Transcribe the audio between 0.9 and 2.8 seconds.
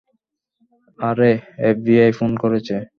আরে, FBI phone করেছে।